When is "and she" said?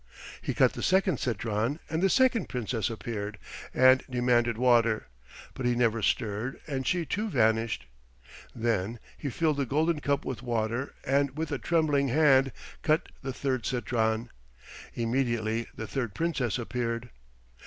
6.65-7.05